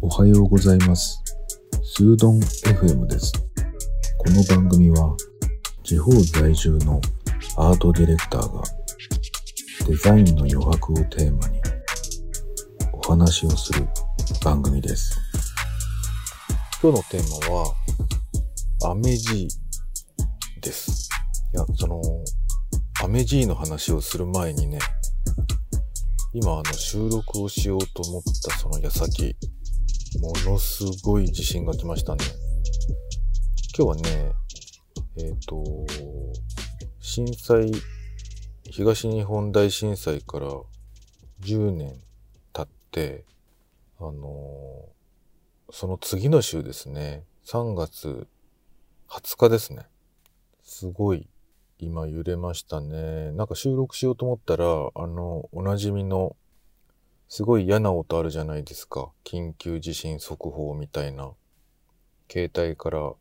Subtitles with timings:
[0.00, 1.22] おはようございます。
[1.82, 3.32] スードン FM です。
[4.18, 5.16] この番組は
[5.82, 7.00] 地方在住の
[7.56, 8.62] アートディレクターが
[9.86, 11.60] デザインの余白をテーマに
[12.92, 13.88] お話をする
[14.44, 15.18] 番組です。
[16.80, 17.74] 今日のテーマは
[18.92, 21.08] アメジーです。
[21.52, 22.00] いや、その、
[23.02, 24.78] アメジーの話をする前にね、
[26.34, 29.34] 今あの収録をしようと思ったその矢先、
[30.20, 32.24] ものすごい地震が来ましたね。
[33.76, 34.32] 今日はね、
[35.16, 35.86] えっ、と、
[37.00, 37.72] 震災、
[38.64, 40.48] 東日本大震災から
[41.40, 41.98] 10年
[42.52, 43.24] 経って、
[43.98, 44.84] あの
[45.70, 48.26] その次の週ですね、3月
[49.08, 49.86] 20日ですね。
[50.62, 51.26] すごい
[51.78, 53.30] 今揺れましたね。
[53.32, 54.64] なんか収録しようと思ったら、
[54.94, 56.34] あの、おなじみの
[57.28, 59.10] すごい嫌な音あるじゃないですか。
[59.22, 61.32] 緊急地震速報みたいな。
[62.30, 63.12] 携帯から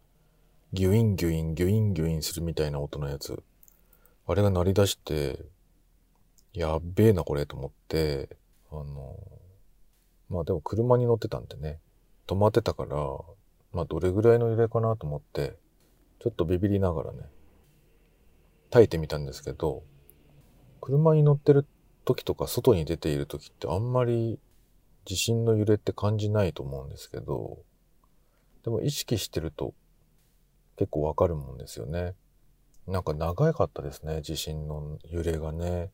[0.73, 3.43] ギュインギュインギュインギュインするみたいな音のやつ。
[4.25, 5.39] あれが鳴り出して、
[6.53, 8.37] やっべえなこれと思って、
[8.71, 9.17] あの、
[10.29, 11.79] まあでも車に乗ってたんでね、
[12.27, 12.95] 止まってたから、
[13.71, 15.57] まあどれぐらいの揺れかなと思って、
[16.19, 17.19] ちょっとビビりながらね、
[18.69, 19.83] 耐えてみたんですけど、
[20.81, 21.65] 車に乗ってる
[22.05, 24.39] 時とか外に出ている時ってあんまり
[25.05, 27.59] 地震の揺れって感じないと思うんですけど、
[28.63, 29.73] でも意識してると
[30.75, 32.15] 結構わかるもんですよね。
[32.87, 35.91] なんか長かったですね、地震の揺れがね。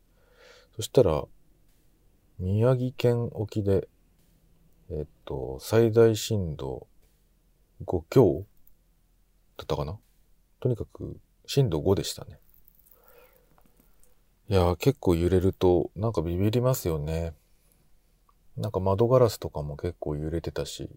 [0.76, 1.26] そしたら、
[2.40, 3.88] 宮城県沖で、
[4.92, 6.88] えっと、最大震度
[7.86, 8.46] 5強
[9.58, 9.98] だったかな？
[10.60, 12.40] とにかく震度5でしたね。
[14.54, 17.34] いや、結構揺れると、なんかビビりますよね。
[18.56, 20.92] なんか窓ガラスとかも結構揺れてたし、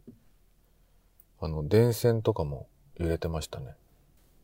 [1.41, 2.69] あの、電線とかも
[2.99, 3.75] 揺れてましたね。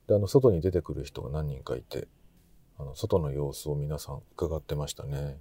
[0.06, 2.08] で、あの、外に出てくる人が何人かいて、
[2.78, 5.36] あの、外の様子を皆さん伺ってましたね。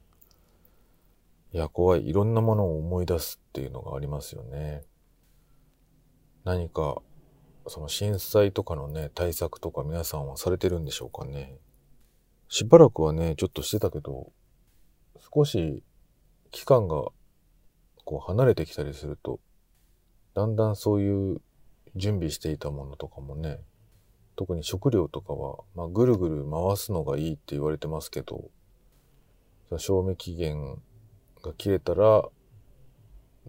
[1.54, 2.06] いや、怖い。
[2.06, 4.84] いろんなものを思い出すっていうのがありますよね。
[6.44, 7.02] 何か、
[7.68, 11.58] その震災とかのね、対策とか皆さんはされてるんでしょうかね。
[12.52, 14.30] しばらくはね、ちょっとしてたけど、
[15.34, 15.82] 少し
[16.52, 17.06] 期間が
[18.04, 19.40] こう離れてきたりすると、
[20.34, 21.42] だんだんそういう
[21.96, 23.62] 準備していたものとかもね、
[24.36, 28.52] 特に食料とかは、まあ、ぐるぐる回すのがいいって言われてますけど、
[29.78, 30.78] 賞味期限
[31.42, 32.26] が切れたら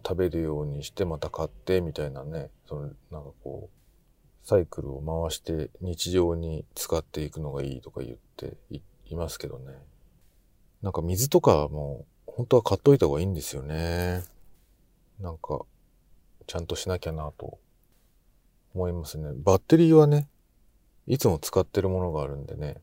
[0.07, 8.57] 食べるようにしてまた買ってみたいなね、そのなんかこう、サイクルを回して日常に使っていくのがいいとか言って
[9.13, 9.73] いますけどね。
[10.83, 14.25] なんか水とかも本当は買っといた方がいいんですよね。
[15.21, 15.65] なんか
[16.47, 17.59] ちゃんとしなきゃなと
[18.75, 19.31] 思いますね。
[19.37, 20.29] バッテリーはね、
[21.07, 22.77] いつも使ってるものがあるんでね、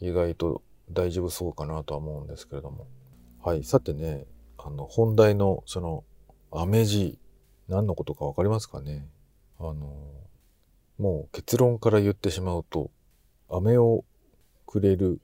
[0.00, 2.86] 意外と大丈夫そうかなとは思うんですけれども。
[3.42, 4.26] はい、さてね、
[4.58, 6.04] あの本題のその
[6.52, 7.18] アメジ、
[7.68, 9.06] 何のことかわかりますかね
[9.58, 9.74] あの、
[10.98, 12.90] もう結論から言ってしまうと、
[13.48, 14.04] 飴を
[14.72, 15.20] くれる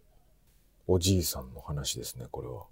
[0.86, 2.66] おじいさんの話ですね、これは。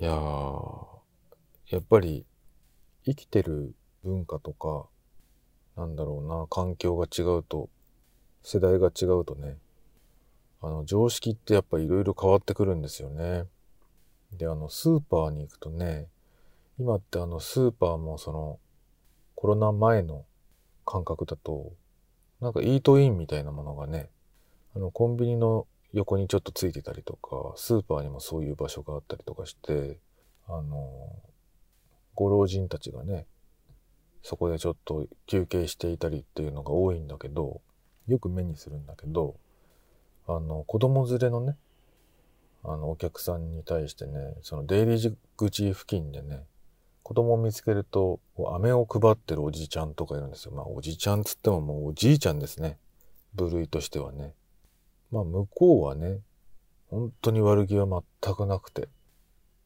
[0.00, 2.24] いやー、やっぱり
[3.04, 4.86] 生きてる文化とか、
[5.76, 7.68] なんだろうな、環境が違うと、
[8.44, 9.56] 世代が違うとね、
[10.62, 13.46] あの、常識ってやっぱいろいろ変わってくるんですよね。
[14.30, 16.06] で、あの、スーパーに行くとね、
[16.78, 18.60] 今ってあの、スーパーもその、
[19.34, 20.26] コロナ前の
[20.86, 21.72] 感覚だと、
[22.40, 24.10] なんかイートインみたいなものがね、
[24.74, 29.98] あの、コンビニの横にちょっとついてたりとか、スーパーにもそういう場所があったりとかして、
[30.46, 31.10] あの、
[32.14, 33.26] ご老人たちがね、
[34.22, 37.60] そこでちょっと休憩していたりっていうのが多いんだけど、
[38.06, 39.36] よく目にするんだけど、
[40.26, 41.56] あの、子供連れのね、
[42.62, 46.44] あの、お客さんに対してね、その出入り口付近でね、
[47.02, 48.20] 子供を見つけると、
[48.54, 50.52] 飴を配ってるおじちゃんとかいるんですよ。
[50.52, 52.78] まあ、おじちゃんつってももうおじいちゃんですね。
[53.34, 54.34] 部類としてはね。
[55.10, 56.18] まあ、向こうはね、
[56.88, 57.86] 本当に悪気は
[58.22, 58.88] 全くなくて。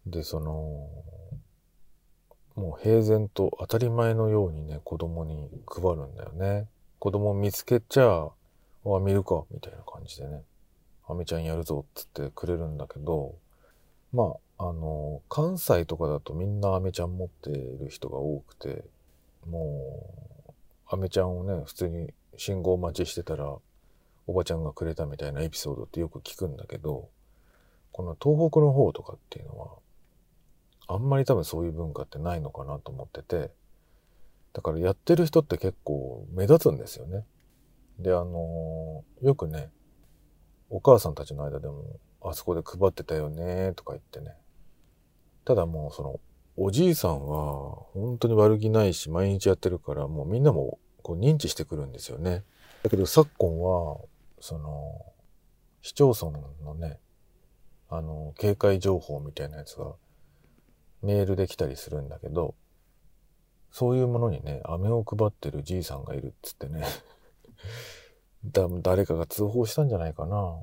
[0.07, 0.89] で、その、
[2.55, 6.69] もう平然と当たり前のようにね、子供に配るんだよね。
[6.99, 8.29] 子供見つけちゃ、
[8.87, 10.43] あ、見るか、みたいな感じでね。
[11.07, 13.35] アメちゃんやるぞ、つってくれるんだけど、
[14.13, 18.85] まあ、あの、関西とかだとみんなアメちゃん持ってる人が多くて、
[19.47, 20.07] も
[20.49, 20.53] う、
[20.87, 23.57] アメちゃんをね、普通に信号待ちしてたら、
[24.27, 27.11] おばちゃんがくれたみたいなエピソードってよく聞くんだけど、
[27.93, 29.69] この東北の方とかっていうのは、
[30.87, 33.51] あんまり多分そういう文化ってないのかなと思ってて、
[34.53, 37.25] だからやってる人って結構目立つんですよね。
[37.99, 39.71] で、あのー、よくね、
[40.71, 41.85] お母さんたちの間でも、
[42.23, 44.35] あそこで配ってたよねとか言ってね。
[45.45, 46.21] ただもうその、
[46.57, 52.45] おじいさんは本当に悪気ないし毎日やってるからもうみんなもこう認知してくるんですよね。
[52.83, 53.99] だけど昨今は、
[54.45, 55.15] その、
[55.81, 57.01] 市町村のね、
[57.89, 59.95] あの、警戒情報みたいなやつが
[61.01, 62.55] メールで来たりするんだけど、
[63.71, 66.85] そういうものにね、飴を配ってるじいさんがいるっつってね
[68.45, 70.63] だ、誰かが通報したんじゃないかな。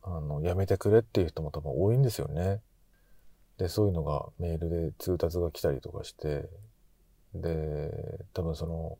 [0.00, 2.62] あの、やめてくれっていう人も多分多いんですよね。
[3.58, 6.48] で、そういうのがメールで通達が来たりとかして、
[7.34, 8.98] で、多分その、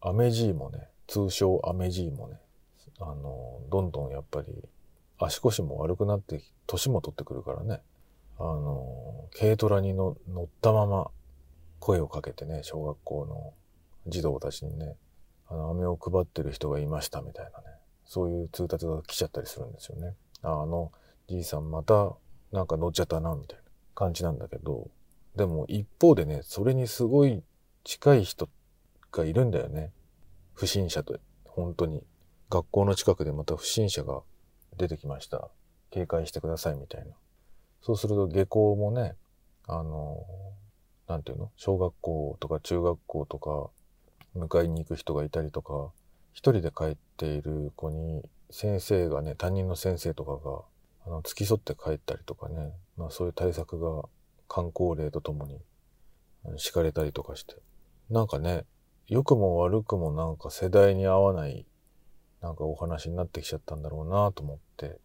[0.00, 2.40] アメジーもね、通称アメジーもね、
[3.00, 4.46] あの、どんどんやっぱり
[5.18, 7.80] 足腰も悪くなって、年も取ってくるからね、
[8.38, 11.10] あの、軽トラに乗ったまま
[11.80, 13.54] 声をかけてね、小学校の
[14.06, 14.96] 児童たちにね、
[15.48, 20.14] あの、飴を配ってる人がいましたみたいなね、そういう通達が来ちゃったりするんですよね。
[20.42, 20.92] ああの、
[21.28, 22.12] じいさんまた
[22.52, 23.62] なんか乗っちゃったな、みたいな
[23.94, 24.88] 感じなんだけど、
[25.36, 27.42] でも一方でね、それにすごい
[27.84, 28.48] 近い人
[29.12, 29.92] がいるんだよね。
[30.54, 32.02] 不審者と、本当に。
[32.48, 34.22] 学校の近くでまた不審者が
[34.76, 35.48] 出てきました。
[35.90, 37.12] 警戒してくださいみたいな。
[37.82, 39.14] そうすると下校もね、
[39.66, 40.24] あの、
[41.08, 41.50] なんていうの？
[41.56, 43.70] 小学校とか中学校とか
[44.36, 45.90] 迎えに行く人がいたりとか、
[46.32, 50.62] 一人で帰っている子に先生がね、担任の先生とかが、
[51.06, 54.08] あの、付き添って帰ったりとかね、まあそういう対策が
[54.48, 55.60] 観光令とともに
[56.58, 57.56] 敷かれたりとかして。
[58.10, 58.64] なんかね、
[59.08, 61.64] 良くも悪くもなんか世代に合わない
[62.46, 64.98] なんかお話になってきちゃったんだろうなと思って、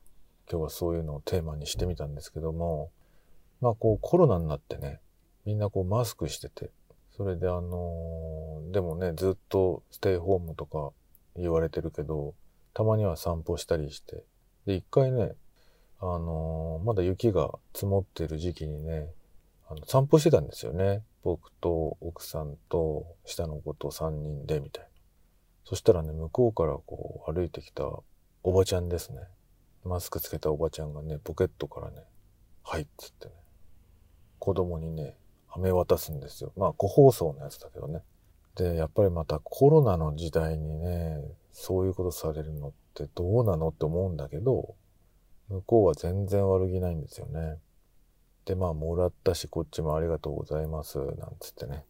[0.50, 2.92] 今日はそういうのをテーマにしてみたんですけども、
[3.62, 5.00] まあこうコロナになってね、
[5.44, 6.70] みんなこうマスクしてて、
[7.18, 10.92] それであのー、でもね、ずっとステイホームとか
[11.36, 12.36] 言われてるけど、
[12.76, 14.24] たまには散歩したりして、
[14.68, 15.32] で、一回ね、
[16.00, 19.10] あのー、まだ雪が積もってる時期にね、
[19.68, 21.02] あの散歩してたんですよね。
[21.24, 24.91] 僕と奥さんと下の子と3人でみたいな。
[25.64, 27.84] そしたらね、向こうからこう歩いてきた
[28.44, 29.22] おばちゃんですね。
[29.84, 32.04] マスクつけたおばちゃんがね、ポケットからね、
[32.64, 33.34] はいっつってね、
[34.40, 35.16] 子供にね、
[35.50, 36.54] 飴渡すんですよ。
[36.56, 38.02] まあ、個包装のやつだけどね。
[38.56, 41.22] で、やっぱりまたコロナの時代にね、
[41.52, 44.76] そういうことされるのってどうなのって思うんだけど、
[45.50, 47.58] 向こうは全然悪気ないんですよね。
[48.46, 51.84] で、まあ、もらったし、こっちもありがとうございます、なんつってね。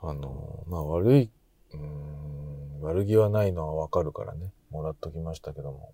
[0.00, 1.30] あの、まあ、悪い
[1.74, 5.92] うん、悪気はないのはわかるからね、もらっときましたけども。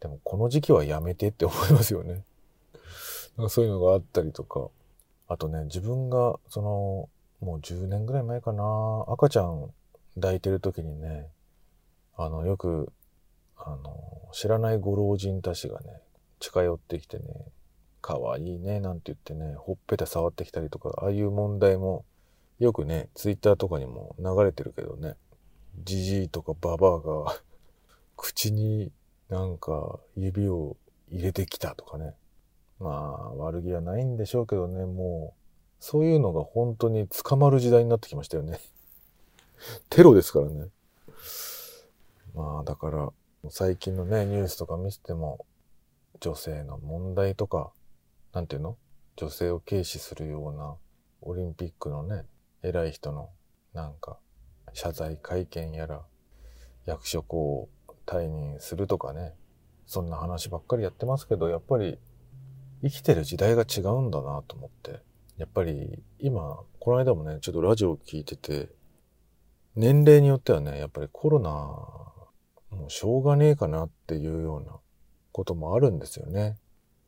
[0.00, 2.24] でもこの時期はやめてって思いますよね。
[3.36, 4.68] なんかそういうのがあったりとか。
[5.28, 7.08] あとね、自分が、その、
[7.40, 8.64] もう10年ぐらい前かな、
[9.06, 9.72] 赤ちゃん
[10.16, 11.28] 抱いてる時にね、
[12.16, 12.92] あの、よく、
[13.56, 16.02] あの、知らないご老人たちがね、
[16.40, 17.24] 近寄ってきてね、
[18.02, 22.04] 可愛いね、なんて言ってね、ほっぺた触ってきたりとか、ああいう問題も
[22.60, 25.16] よくね、ツイッターとかにも流れてるけどね、
[25.82, 27.40] じじいとかババアが
[28.16, 28.92] 口に
[29.28, 30.76] なんか指を
[31.08, 32.14] 入れてきたとかね。
[32.78, 35.40] まあ、悪気はないんでしょうけどね、もう、
[35.80, 38.58] そういうのが本当に捕まる時代になってきましたよね。
[39.90, 40.68] テロですからね。
[42.34, 43.12] まあ、だから、
[43.50, 45.44] 最近のね、ニュースとか見せても、
[46.20, 47.72] 女性の問題とか、
[48.32, 48.76] なんていうの？
[49.16, 50.76] 女性を軽視するような
[51.20, 52.24] オリンピックのね、
[52.62, 53.30] 偉い人の
[53.72, 54.18] なんか
[54.72, 56.02] 謝罪会見やら
[56.86, 57.68] 役職を
[58.06, 59.34] 退任するとかね。
[59.86, 61.98] そんな話ばっかりやってますけどやっぱり
[62.80, 65.02] 生きてる時代が違うんだなと思って。
[65.36, 68.68] やっぱり今この間もねちょっとラジオ聞いてて
[69.74, 71.50] 年齢によってはねやっぱりコロナ
[72.70, 74.78] もうしょうがねえかなっていうような
[75.32, 76.56] こともあるんですよね。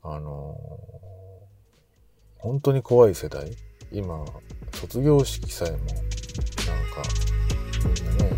[0.03, 0.57] あの、
[2.39, 3.57] 本当に怖い世代。
[3.93, 4.25] 今
[4.73, 6.03] 卒業式さえもなんか
[7.85, 8.31] みんなね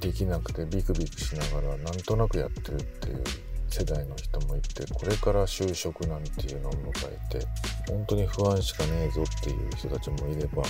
[0.00, 3.22] できなくてビクビクしながらなんとなくやってるっていう
[3.68, 7.46] 世代の人もいてこれから就職なんていうのを迎えて
[7.88, 10.62] 本当に不安しかねえぞっていう人たちもいれば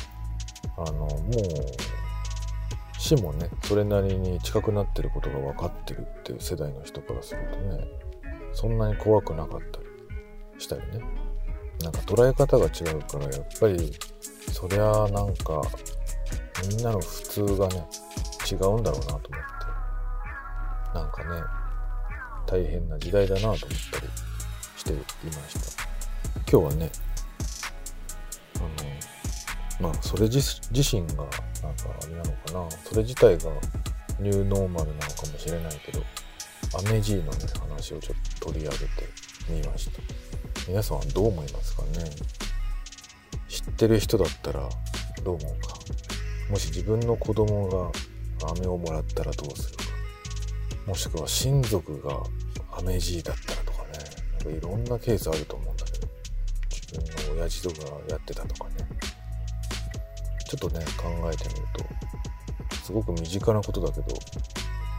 [0.77, 7.85] あのもう死もねそれなりに近くなってることが分かってるっていう世代の人からするとね
[8.53, 9.87] そんなに怖くなかったり
[10.59, 11.27] したりね。
[11.83, 13.93] なんか捉え方が違うからやっぱり
[14.59, 15.61] そりゃなんか
[16.67, 17.87] みんなの普通がね
[18.51, 19.29] 違うんだろうなと思って。
[20.95, 21.43] なんかね
[22.47, 23.77] 大変な時代だなと思ったり
[24.79, 24.97] してい
[25.27, 25.83] ました。
[26.51, 26.91] 今日はね
[28.57, 31.31] あのまあそれ自身がなんか
[32.03, 32.71] あれなのかな。
[32.83, 33.51] それ自体が
[34.19, 36.03] ニューノーマルなのかもしれないけど
[36.79, 38.87] アメジーのね話をちょっと取り上げて
[39.51, 40.01] みました。
[40.67, 41.89] 皆さんはどう思いますかね？
[43.49, 44.69] 知ってる人だったら
[45.23, 45.75] どう思うか？
[46.51, 47.93] もし自分の子供
[48.41, 49.85] が飴をもらったらどうするか？
[50.87, 52.23] もしくは親族が
[52.79, 53.89] アメジーだったらとかね。
[54.33, 56.09] なんかいろんなケースあると思うんだけど。
[56.71, 57.77] 自分の親父とか
[58.09, 58.89] やってたとかね。
[60.49, 64.17] ちょっとね考えてみるとすごく身近なことだけど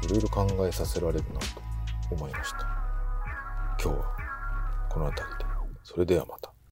[0.03, 1.45] いろいろ考えさせられるなと
[2.11, 2.59] 思いました。
[3.81, 4.17] 今日は
[4.89, 5.45] この辺りで。
[5.83, 6.56] それではまた。